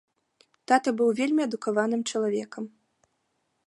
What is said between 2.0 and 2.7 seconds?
чалавекам.